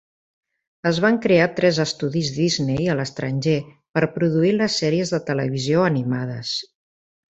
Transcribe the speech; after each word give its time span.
Es 0.91 0.99
van 1.03 1.19
crear 1.25 1.45
tres 1.59 1.81
estudis 1.83 2.33
Disney 2.39 2.91
a 2.93 2.97
l'estranger 3.01 3.55
per 3.99 4.05
produir 4.19 4.57
les 4.59 4.83
sèries 4.85 5.17
de 5.19 5.25
televisió 5.33 5.89
animades. 5.95 6.61